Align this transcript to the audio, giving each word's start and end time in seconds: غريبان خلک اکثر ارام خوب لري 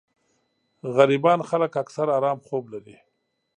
غريبان 0.95 1.39
خلک 1.49 1.71
اکثر 1.83 2.07
ارام 2.17 2.39
خوب 2.47 2.63
لري 2.73 2.95